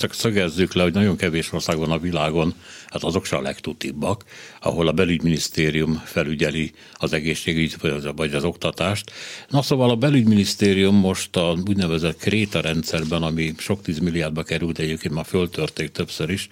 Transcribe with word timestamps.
Csak 0.00 0.14
szögezzük 0.14 0.74
le, 0.74 0.82
hogy 0.82 0.92
nagyon 0.92 1.16
kevés 1.16 1.52
ország 1.52 1.78
van 1.78 1.90
a 1.90 1.98
világon, 1.98 2.54
hát 2.86 3.02
azok 3.02 3.24
se 3.24 3.36
a 3.36 3.40
legtutibbak, 3.40 4.24
ahol 4.60 4.88
a 4.88 4.92
belügyminisztérium 4.92 6.02
felügyeli 6.04 6.72
az 6.94 7.12
egészségügyt 7.12 7.76
vagy 8.16 8.34
az 8.34 8.44
oktatást. 8.44 9.10
Na 9.48 9.62
szóval 9.62 9.90
a 9.90 9.96
belügyminisztérium 9.96 10.94
most 10.94 11.36
a 11.36 11.56
úgynevezett 11.68 12.18
Kréta 12.18 12.60
rendszerben, 12.60 13.22
ami 13.22 13.54
sok 13.58 13.82
tízmilliárdba 13.82 14.42
került, 14.42 14.78
egyébként 14.78 15.14
már 15.14 15.26
föltörték 15.26 15.90
többször 15.90 16.30
is, 16.30 16.48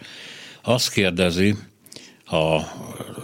azt 0.62 0.90
kérdezi 0.90 1.56
a 2.24 2.60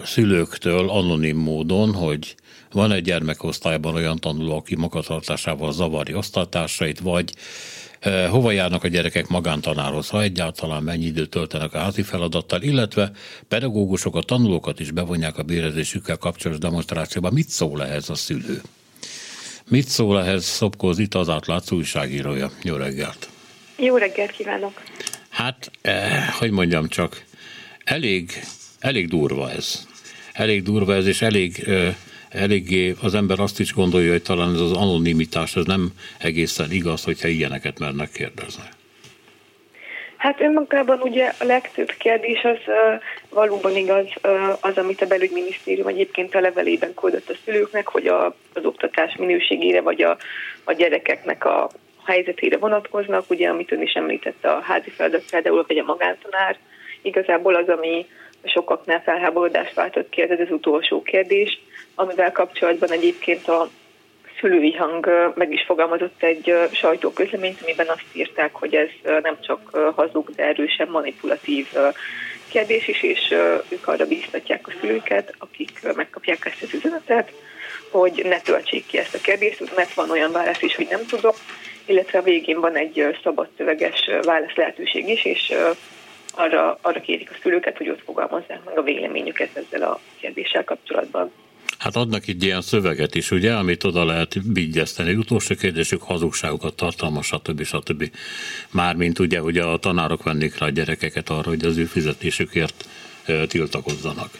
szülőktől 0.04 0.90
anonim 0.90 1.36
módon, 1.36 1.94
hogy 1.94 2.34
van 2.74 2.92
egy 2.92 3.02
gyermekosztályban 3.02 3.94
olyan 3.94 4.18
tanuló, 4.18 4.56
aki 4.56 4.76
magatartásával 4.76 5.72
zavarja 5.72 6.16
osztálytársait, 6.16 7.00
vagy 7.00 7.32
hova 8.30 8.50
járnak 8.50 8.84
a 8.84 8.88
gyerekek 8.88 9.28
magántanárhoz, 9.28 10.08
ha 10.08 10.22
egyáltalán 10.22 10.82
mennyi 10.82 11.04
időt 11.04 11.30
töltenek 11.30 11.74
a 11.74 11.78
házi 11.78 12.02
feladattal, 12.02 12.62
illetve 12.62 13.10
pedagógusok 13.48 14.16
a 14.16 14.22
tanulókat 14.22 14.80
is 14.80 14.90
bevonják 14.90 15.38
a 15.38 15.42
bérezésükkel 15.42 16.16
kapcsolatos 16.16 16.62
demonstrációba. 16.62 17.30
Mit 17.30 17.48
szól 17.48 17.84
ehhez 17.84 18.10
a 18.10 18.14
szülő? 18.14 18.62
Mit 19.68 19.88
szól 19.88 20.22
ehhez 20.22 20.44
Szopkó 20.44 20.92
Zita, 20.92 21.18
az 21.18 21.28
átlátszó 21.28 21.76
újságírója? 21.76 22.50
Jó 22.62 22.76
reggelt! 22.76 23.28
Jó 23.76 23.96
reggelt 23.96 24.30
kívánok! 24.30 24.82
Hát, 25.28 25.70
eh, 25.82 26.28
hogy 26.38 26.50
mondjam 26.50 26.88
csak, 26.88 27.24
elég, 27.84 28.32
elég 28.78 29.08
durva 29.08 29.50
ez. 29.50 29.86
Elég 30.34 30.62
durva 30.62 30.94
ez, 30.94 31.06
és 31.06 31.22
elég 31.22 31.68
eléggé 32.34 32.94
az 33.02 33.14
ember 33.14 33.40
azt 33.40 33.60
is 33.60 33.72
gondolja, 33.72 34.10
hogy 34.10 34.22
talán 34.22 34.54
ez 34.54 34.60
az 34.60 34.72
anonimitás, 34.72 35.56
ez 35.56 35.64
nem 35.64 35.88
egészen 36.18 36.70
igaz, 36.70 37.04
hogyha 37.04 37.28
ilyeneket 37.28 37.78
mernek 37.78 38.10
kérdezni. 38.10 38.62
Hát 40.16 40.40
önmagában 40.40 41.00
ugye 41.00 41.32
a 41.40 41.44
legtöbb 41.44 41.90
kérdés 41.98 42.42
az 42.42 42.58
uh, 42.66 43.02
valóban 43.28 43.76
igaz 43.76 44.06
uh, 44.22 44.56
az, 44.60 44.76
amit 44.76 45.02
a 45.02 45.06
belügyminisztérium 45.06 45.86
egyébként 45.86 46.34
a 46.34 46.40
levelében 46.40 46.94
küldött 46.94 47.30
a 47.30 47.34
szülőknek, 47.44 47.88
hogy 47.88 48.06
a, 48.06 48.26
az 48.54 48.64
oktatás 48.64 49.16
minőségére 49.16 49.80
vagy 49.80 50.02
a, 50.02 50.16
a 50.64 50.72
gyerekeknek 50.72 51.44
a 51.44 51.70
helyzetére 52.04 52.56
vonatkoznak, 52.56 53.30
ugye 53.30 53.48
amit 53.48 53.72
ön 53.72 53.82
is 53.82 53.92
említette 53.92 54.50
a 54.50 54.60
házi 54.60 54.90
feladat 54.90 55.24
például, 55.30 55.64
vagy 55.68 55.78
a 55.78 55.84
magántanár, 55.84 56.58
igazából 57.02 57.54
az, 57.54 57.68
ami 57.68 58.06
sokaknál 58.44 59.02
felháborodást 59.02 59.74
váltott 59.74 60.08
ki, 60.08 60.22
ez 60.22 60.40
az 60.40 60.50
utolsó 60.50 61.02
kérdés, 61.02 61.60
amivel 61.94 62.32
kapcsolatban 62.32 62.90
egyébként 62.90 63.48
a 63.48 63.68
szülői 64.40 64.72
hang 64.72 65.32
meg 65.34 65.52
is 65.52 65.62
fogalmazott 65.66 66.22
egy 66.22 66.54
sajtóközleményt, 66.72 67.62
amiben 67.62 67.88
azt 67.88 68.04
írták, 68.12 68.54
hogy 68.54 68.74
ez 68.74 68.88
nem 69.22 69.36
csak 69.40 69.78
hazug, 69.94 70.30
de 70.30 70.44
erősen 70.44 70.88
manipulatív 70.88 71.66
kérdés 72.48 72.88
is, 72.88 73.02
és 73.02 73.34
ők 73.68 73.88
arra 73.88 74.06
bíztatják 74.06 74.66
a 74.66 74.72
szülőket, 74.80 75.34
akik 75.38 75.80
megkapják 75.94 76.44
ezt 76.44 76.62
az 76.62 76.74
üzenetet, 76.74 77.32
hogy 77.90 78.20
ne 78.24 78.40
töltsék 78.40 78.86
ki 78.86 78.98
ezt 78.98 79.14
a 79.14 79.20
kérdést, 79.22 79.76
mert 79.76 79.94
van 79.94 80.10
olyan 80.10 80.32
válasz 80.32 80.62
is, 80.62 80.76
hogy 80.76 80.86
nem 80.90 81.06
tudok, 81.06 81.34
illetve 81.86 82.18
a 82.18 82.22
végén 82.22 82.60
van 82.60 82.74
egy 82.76 83.16
szabad 83.22 83.48
szöveges 83.56 84.10
válasz 84.22 84.54
lehetőség 84.54 85.08
is, 85.08 85.24
és 85.24 85.52
arra, 86.34 86.78
arra 86.82 87.00
kérik 87.00 87.30
a 87.30 87.34
szülőket, 87.42 87.76
hogy 87.76 87.88
ott 87.88 88.02
fogalmazzák 88.04 88.64
meg 88.64 88.78
a 88.78 88.82
véleményüket 88.82 89.56
ezzel 89.56 89.82
a 89.82 90.00
kérdéssel 90.20 90.64
kapcsolatban. 90.64 91.30
Hát 91.78 91.96
adnak 91.96 92.26
itt 92.26 92.42
ilyen 92.42 92.60
szöveget 92.60 93.14
is, 93.14 93.30
ugye, 93.30 93.54
amit 93.54 93.84
oda 93.84 94.04
lehet 94.04 94.36
vigyeszteni. 94.52 95.14
Utolsó 95.14 95.54
kérdésük 95.54 96.02
hazugságokat 96.02 96.74
tartalmas, 96.74 97.26
stb. 97.26 97.62
stb. 97.62 98.10
Mármint 98.70 99.18
ugye, 99.18 99.38
hogy 99.38 99.58
a 99.58 99.76
tanárok 99.76 100.22
vennék 100.22 100.58
rá 100.58 100.66
a 100.66 100.70
gyerekeket 100.70 101.28
arra, 101.28 101.48
hogy 101.48 101.64
az 101.64 101.76
ő 101.76 101.84
fizetésükért 101.84 102.88
tiltakozzanak. 103.48 104.30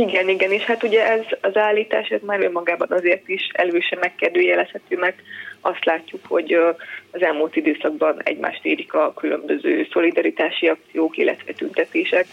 Igen, 0.00 0.28
igen, 0.28 0.52
és 0.52 0.62
hát 0.62 0.82
ugye 0.82 1.10
ez 1.10 1.24
az 1.40 1.56
állítás, 1.56 2.08
ez 2.08 2.20
már 2.22 2.40
önmagában 2.40 2.90
azért 2.90 3.28
is 3.28 3.48
elősen 3.52 3.98
megkérdőjelezhető, 3.98 4.96
mert 4.96 5.18
azt 5.60 5.84
látjuk, 5.84 6.26
hogy 6.26 6.52
az 7.10 7.22
elmúlt 7.22 7.56
időszakban 7.56 8.20
egymást 8.22 8.64
érik 8.64 8.94
a 8.94 9.14
különböző 9.14 9.88
szolidaritási 9.92 10.68
akciók, 10.68 11.16
illetve 11.16 11.52
tüntetések, 11.52 12.26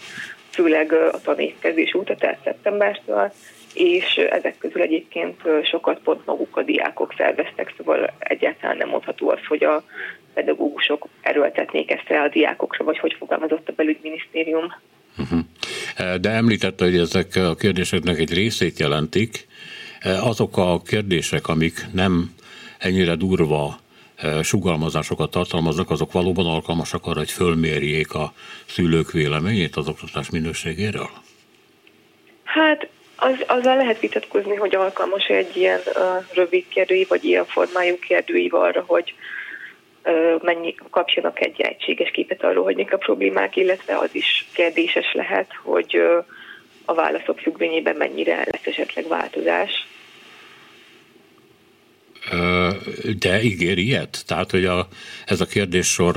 főleg 0.50 0.92
a 0.92 1.20
tanévkezés 1.20 1.94
óta, 1.94 2.14
tehát 2.14 2.40
szeptembertől, 2.44 3.32
és 3.74 4.16
ezek 4.16 4.58
közül 4.58 4.82
egyébként 4.82 5.40
sokat 5.64 6.00
pont 6.04 6.26
maguk 6.26 6.56
a 6.56 6.62
diákok 6.62 7.14
szerveztek, 7.16 7.74
szóval 7.76 8.14
egyáltalán 8.18 8.76
nem 8.76 8.88
mondható 8.88 9.28
az, 9.28 9.44
hogy 9.48 9.64
a 9.64 9.82
pedagógusok 10.34 11.08
erőltetnék 11.20 11.90
ezt 11.90 12.08
rá 12.08 12.24
a 12.24 12.28
diákokra, 12.28 12.84
vagy 12.84 12.98
hogy 12.98 13.14
fogalmazott 13.18 13.68
a 13.68 13.72
belügyminisztérium. 13.72 14.74
Uh-huh. 15.18 15.40
De 15.96 16.30
említette, 16.30 16.84
hogy 16.84 16.96
ezek 16.96 17.36
a 17.36 17.54
kérdéseknek 17.54 18.18
egy 18.18 18.34
részét 18.34 18.78
jelentik. 18.78 19.46
Azok 20.02 20.56
a 20.56 20.82
kérdések, 20.82 21.48
amik 21.48 21.86
nem 21.92 22.34
ennyire 22.78 23.14
durva 23.14 23.80
sugalmazásokat 24.42 25.30
tartalmaznak, 25.30 25.90
azok 25.90 26.12
valóban 26.12 26.46
alkalmasak 26.46 27.06
arra, 27.06 27.18
hogy 27.18 27.30
fölmérjék 27.30 28.14
a 28.14 28.32
szülők 28.66 29.10
véleményét 29.10 29.76
az 29.76 29.88
oktatás 29.88 30.30
minőségéről? 30.30 31.10
Hát 32.44 32.88
az, 33.16 33.34
azzal 33.46 33.76
lehet 33.76 34.00
vitatkozni, 34.00 34.54
hogy 34.54 34.74
alkalmas 34.74 35.26
egy 35.26 35.56
ilyen 35.56 35.80
uh, 35.86 36.24
rövid 36.34 36.68
kérdőív, 36.68 37.08
vagy 37.08 37.24
ilyen 37.24 37.46
formájú 37.46 37.98
kérdőív 37.98 38.54
arra, 38.54 38.84
hogy 38.86 39.14
mennyi 40.42 40.74
kapjanak 40.90 41.40
egy 41.40 41.60
egységes 41.60 42.10
képet 42.10 42.42
arról, 42.42 42.64
hogy 42.64 42.76
mik 42.76 42.92
a 42.92 42.96
problémák, 42.96 43.56
illetve 43.56 43.98
az 43.98 44.08
is 44.12 44.46
kérdéses 44.52 45.12
lehet, 45.12 45.52
hogy 45.62 46.02
a 46.84 46.94
válaszok 46.94 47.38
függvényében 47.38 47.96
mennyire 47.96 48.36
lesz 48.36 48.66
esetleg 48.66 49.08
változás. 49.08 49.86
De 53.18 53.42
ígér 53.42 53.78
ilyet? 53.78 54.22
Tehát, 54.26 54.50
hogy 54.50 54.64
a, 54.64 54.88
ez 55.26 55.40
a 55.40 55.46
kérdéssor 55.46 56.16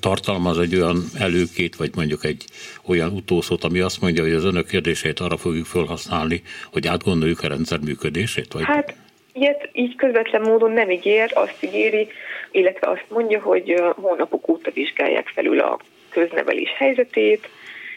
tartalmaz 0.00 0.58
egy 0.58 0.74
olyan 0.74 1.04
előkét, 1.18 1.76
vagy 1.76 1.90
mondjuk 1.94 2.24
egy 2.24 2.44
olyan 2.86 3.12
utószót, 3.12 3.64
ami 3.64 3.80
azt 3.80 4.00
mondja, 4.00 4.22
hogy 4.22 4.32
az 4.32 4.44
önök 4.44 4.66
kérdéseit 4.66 5.20
arra 5.20 5.36
fogjuk 5.36 5.66
felhasználni, 5.66 6.42
hogy 6.72 6.86
átgondoljuk 6.86 7.42
a 7.42 7.48
rendszer 7.48 7.78
működését? 7.78 8.52
Vagy? 8.52 8.64
Hát 8.64 8.96
ilyet 9.36 9.68
így 9.72 9.96
közvetlen 9.96 10.42
módon 10.42 10.70
nem 10.70 10.90
ígér, 10.90 11.30
azt 11.34 11.62
ígéri, 11.64 12.08
illetve 12.50 12.90
azt 12.90 13.04
mondja, 13.08 13.40
hogy 13.40 13.82
hónapok 13.96 14.48
óta 14.48 14.70
vizsgálják 14.70 15.28
felül 15.28 15.60
a 15.60 15.78
köznevelés 16.08 16.74
helyzetét, 16.76 17.48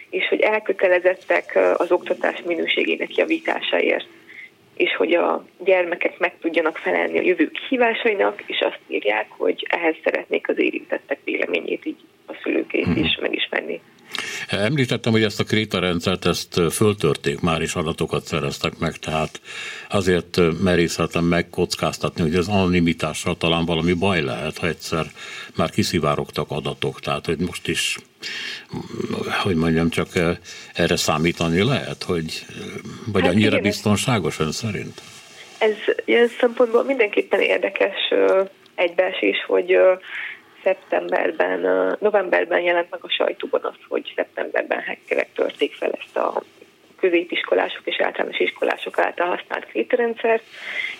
és 0.10 0.28
hogy 0.28 0.40
elkötelezettek 0.40 1.60
az 1.78 1.92
oktatás 1.92 2.42
minőségének 2.46 3.16
javításáért 3.16 4.08
és 4.80 4.96
hogy 4.96 5.14
a 5.14 5.46
gyermekek 5.58 6.20
meg 6.20 6.34
tudjanak 6.42 6.78
felelni 6.78 7.18
a 7.18 7.22
jövő 7.22 7.52
kihívásainak, 7.52 8.44
és 8.46 8.60
azt 8.60 8.80
írják, 8.88 9.26
hogy 9.30 9.68
ehhez 9.70 9.96
szeretnék 10.04 10.50
az 10.50 10.60
érintettek 10.60 11.20
véleményét, 11.24 11.86
így 11.86 11.98
a 12.26 12.34
szülőkét 12.44 12.88
is 12.96 13.18
megismerni. 13.22 13.82
Említettem, 14.48 15.12
hogy 15.12 15.24
ezt 15.24 15.40
a 15.40 15.44
Kréta 15.44 15.80
rendszert, 15.80 16.26
ezt 16.26 16.62
föltörték 16.72 17.40
már, 17.40 17.62
és 17.62 17.74
adatokat 17.74 18.26
szereztek 18.26 18.78
meg, 18.78 18.98
tehát 18.98 19.42
azért 19.90 20.40
merészhetem 20.64 21.24
megkockáztatni, 21.24 22.22
hogy 22.22 22.36
az 22.36 22.48
anonimitással 22.48 23.38
talán 23.38 23.66
valami 23.66 23.94
baj 23.94 24.22
lehet, 24.22 24.58
ha 24.58 24.68
egyszer 24.68 25.06
már 25.56 25.70
kiszivárogtak 25.70 26.52
adatok, 26.52 27.00
tehát 27.00 27.26
hogy 27.26 27.40
most 27.40 27.68
is, 27.68 27.98
hogy 29.44 29.56
mondjam, 29.56 29.90
csak 29.90 30.10
erre 30.74 30.96
számítani 30.96 31.64
lehet, 31.64 32.04
hogy 32.04 32.46
vagy 33.06 33.22
hát 33.22 33.32
annyira 33.32 33.50
igen, 33.50 33.62
biztonságos 33.62 34.40
ön 34.40 34.52
szerint? 34.52 35.02
Ez 35.58 35.76
ilyen 36.06 36.28
szempontból 36.40 36.84
mindenképpen 36.84 37.42
érdekes 37.42 37.96
egybeesés, 38.76 39.38
hogy 39.48 39.76
szeptemberben, 40.64 41.60
novemberben 42.00 42.62
jelent 42.62 42.90
meg 42.90 43.00
a 43.04 43.10
sajtóban 43.10 43.62
az, 43.64 43.76
hogy 43.88 44.14
szeptemberben 44.16 44.84
hackerek 44.84 45.34
törték 45.34 45.74
fel 45.74 45.92
ezt 45.92 46.18
a 46.18 46.44
középiskolások 47.00 47.82
és 47.86 48.00
általános 48.00 48.40
iskolások 48.40 49.00
által 49.00 49.28
használt 49.28 49.66
krétrendszert, 49.66 50.44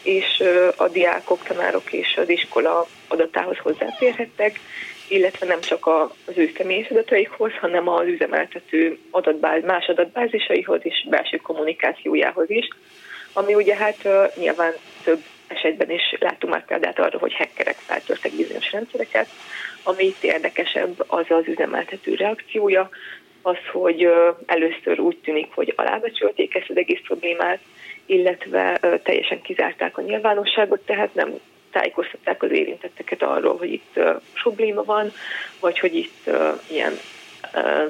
és 0.04 0.44
a 0.76 0.88
diákok, 0.88 1.44
tanárok 1.44 1.94
és 1.94 2.18
az 2.18 2.30
iskola 2.30 2.88
adatához 3.08 3.58
hozzáférhettek, 3.58 4.60
illetve 5.08 5.46
nem 5.46 5.60
csak 5.60 5.88
az 5.88 6.38
ő 6.38 6.52
személyes 6.58 6.90
adataikhoz, 6.90 7.52
hanem 7.60 7.88
az 7.88 8.08
üzemeltető 8.08 8.98
adatbáz, 9.12 9.64
más 9.64 9.88
adatbázisaihoz 9.88 10.80
és 10.84 11.08
belső 11.10 11.38
kommunikációjához 11.38 12.50
is, 12.50 12.68
ami 13.34 13.56
ugye 13.56 13.76
hát 13.76 14.08
nyilván 14.36 14.74
több 15.04 15.20
esetben 15.50 15.92
is 15.92 16.16
látunk 16.20 16.54
már 16.54 16.66
példát 16.66 17.00
arra, 17.00 17.18
hogy 17.18 17.36
hackerek 17.36 17.76
feltörtek 17.76 18.32
bizonyos 18.32 18.72
rendszereket. 18.72 19.28
Ami 19.84 20.04
itt 20.04 20.24
érdekesebb, 20.24 21.04
az 21.08 21.26
az 21.30 21.48
üzemeltető 21.48 22.16
reakciója, 22.16 22.90
az, 23.42 23.58
hogy 23.72 24.10
először 24.46 25.00
úgy 25.00 25.18
tűnik, 25.18 25.52
hogy 25.54 25.74
alábecsülték 25.76 26.56
ezt 26.56 26.70
az 26.70 26.78
egész 26.78 27.02
problémát, 27.04 27.60
illetve 28.06 28.80
teljesen 29.04 29.42
kizárták 29.42 29.98
a 29.98 30.02
nyilvánosságot, 30.02 30.80
tehát 30.80 31.14
nem 31.14 31.40
tájékoztatták 31.72 32.44
az 32.44 32.52
érintetteket 32.52 33.22
arról, 33.22 33.58
hogy 33.58 33.74
itt 33.74 34.00
probléma 34.34 34.84
van, 34.84 35.12
vagy 35.60 35.80
hogy 35.80 35.96
itt 35.96 36.30
ilyen 36.72 36.94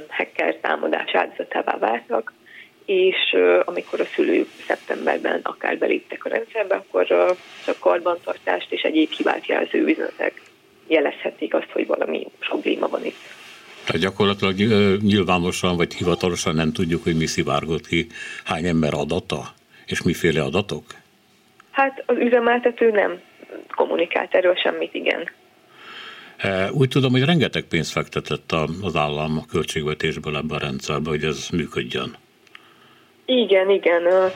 hacker 0.09 0.55
támadás 0.55 1.13
áldozatává 1.13 1.77
váltak, 1.77 2.33
és 2.89 3.35
amikor 3.65 3.99
a 3.99 4.05
szülők 4.15 4.47
szeptemberben 4.67 5.39
akár 5.43 5.77
beléptek 5.77 6.25
a 6.25 6.29
rendszerbe, 6.29 6.75
akkor 6.75 7.11
a 7.11 7.35
karbantartást 7.79 8.71
és 8.71 8.81
egyéb 8.81 9.11
hibát 9.11 9.45
jelző 9.45 9.85
üzenetek 9.85 10.41
jelezhetik 10.87 11.53
azt, 11.53 11.69
hogy 11.71 11.87
valami 11.87 12.27
probléma 12.39 12.87
van 12.87 13.05
itt. 13.05 13.17
Tehát 13.85 14.01
gyakorlatilag 14.01 14.55
nyilvánosan 15.01 15.75
vagy 15.75 15.93
hivatalosan 15.93 16.55
nem 16.55 16.71
tudjuk, 16.71 17.03
hogy 17.03 17.17
mi 17.17 17.25
szivárgott 17.25 17.87
ki, 17.87 18.07
hány 18.43 18.65
ember 18.65 18.93
adata, 18.93 19.53
és 19.85 20.03
miféle 20.03 20.41
adatok? 20.41 20.83
Hát 21.71 22.03
az 22.05 22.17
üzemeltető 22.17 22.91
nem 22.91 23.21
kommunikált 23.75 24.33
erről 24.33 24.55
semmit, 24.55 24.93
igen. 24.93 25.29
Úgy 26.71 26.87
tudom, 26.87 27.11
hogy 27.11 27.25
rengeteg 27.25 27.63
pénzt 27.63 27.91
fektetett 27.91 28.51
az 28.81 28.95
állam 28.95 29.37
a 29.37 29.45
költségvetésből 29.51 30.37
ebbe 30.37 30.55
a 30.55 30.59
rendszerbe, 30.59 31.09
hogy 31.09 31.23
ez 31.23 31.47
működjön. 31.51 32.15
Igen, 33.29 33.69
igen. 33.69 34.05
A 34.05 34.31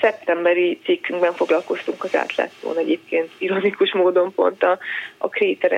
szeptemberi 0.00 0.80
cikkünkben 0.84 1.32
foglalkoztunk 1.32 2.04
az 2.04 2.16
átlátszón 2.16 2.76
egyébként 2.76 3.30
ironikus 3.38 3.92
módon 3.92 4.34
pont 4.34 4.62
a, 4.62 4.78
a 5.18 5.28
Kréta 5.28 5.68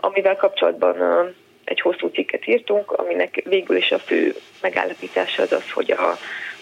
amivel 0.00 0.36
kapcsolatban 0.36 0.96
egy 1.64 1.80
hosszú 1.80 2.08
cikket 2.08 2.46
írtunk, 2.46 2.92
aminek 2.92 3.42
végül 3.44 3.76
is 3.76 3.90
a 3.90 3.98
fő 3.98 4.34
megállapítása 4.60 5.42
az 5.42 5.52
az, 5.52 5.70
hogy 5.70 5.90
a, 5.90 6.16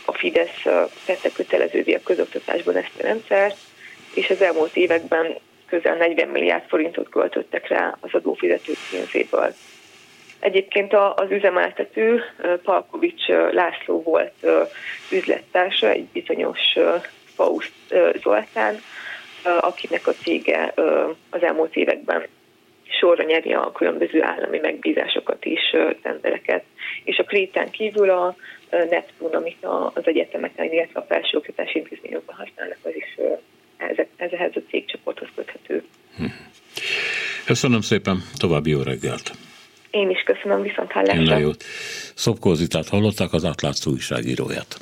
a 0.05 0.12
Fidesz 0.12 0.62
tette 1.05 1.31
kötelezővé 1.34 1.94
a 1.94 2.02
közoktatásban 2.04 2.76
ezt 2.76 2.99
a 2.99 3.02
rendszert, 3.02 3.56
és 4.14 4.31
az 4.31 4.43
elmúlt 4.43 4.76
években 4.76 5.37
közel 5.66 5.96
40 5.96 6.28
milliárd 6.28 6.69
forintot 6.69 7.08
költöttek 7.08 7.69
rá 7.69 7.96
az 8.00 8.11
adófizetők 8.12 8.76
pénzéből. 8.90 9.54
Egyébként 10.40 10.94
az 10.94 11.31
üzemeltető 11.31 12.23
Palkovics 12.62 13.26
László 13.52 14.02
volt 14.02 14.46
üzlettársa, 15.11 15.88
egy 15.88 16.05
bizonyos 16.05 16.61
Faust 17.35 17.73
Zoltán, 18.23 18.81
akinek 19.61 20.06
a 20.06 20.12
cége 20.12 20.73
az 21.31 21.43
elmúlt 21.43 21.76
években 21.76 22.26
sorra 23.00 23.23
nyeri 23.23 23.52
a 23.52 23.73
különböző 23.73 24.23
állami 24.23 24.58
megbízásokat 24.58 25.44
is, 25.44 25.61
tendereket. 26.02 26.64
És 27.05 27.19
a 27.19 27.25
Krétán 27.25 27.70
kívül 27.70 28.11
a 28.11 28.37
Neptun, 28.70 29.35
amit 29.35 29.67
az 29.94 30.06
egyetemeken, 30.06 30.73
illetve 30.73 31.00
a 31.00 31.06
felsőoktatási 31.08 31.79
intézményekben 31.79 32.37
használnak, 32.37 32.79
az 32.82 32.94
is 32.94 33.19
ehhez 34.17 34.52
a 34.55 34.61
cégcsoporthoz 34.70 35.29
köthető. 35.35 35.85
Hm. 36.17 36.25
Köszönöm 37.44 37.81
szépen, 37.81 38.23
további 38.37 38.70
jó 38.70 38.82
reggelt! 38.82 39.47
Én 39.98 40.10
is 40.10 40.22
köszönöm, 40.22 40.62
viszont 40.62 40.92
hallásra. 40.92 41.16
Minden 41.16 41.38
jót. 41.38 41.64
Szopkó 42.14 42.54
Zitát 42.54 42.88
hallották, 42.88 43.32
az 43.32 43.44
átlátszó 43.44 43.90
újságíróját. 43.90 44.78